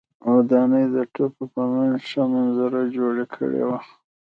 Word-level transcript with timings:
ودانۍ 0.35 0.85
د 0.95 0.97
تپو 1.13 1.43
په 1.53 1.61
منځ 1.73 1.95
ښه 2.09 2.23
منظره 2.33 2.81
جوړه 2.95 3.25
کړې 3.35 3.63
وه. 3.69 3.79